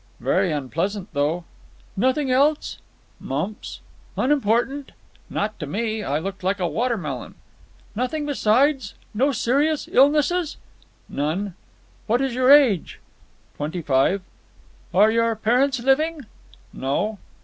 [0.19, 1.43] "Very unpleasant, though."
[1.95, 2.79] "Nothing else?"
[3.19, 3.81] "Mumps."
[4.17, 4.93] "Unimportant."
[5.29, 6.01] "Not to me.
[6.01, 7.35] I looked like a water melon."
[7.95, 8.95] "Nothing besides?
[9.13, 10.57] No serious illnesses?"
[11.07, 11.53] "None."
[12.07, 12.99] "What is your age?"
[13.57, 14.23] "Twenty five."
[14.91, 16.21] "Are your parents living?"
[16.73, 17.19] "No."